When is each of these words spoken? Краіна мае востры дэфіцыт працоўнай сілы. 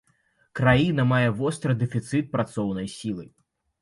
Краіна 0.59 1.03
мае 1.11 1.29
востры 1.41 1.73
дэфіцыт 1.81 2.25
працоўнай 2.37 2.87
сілы. 2.97 3.25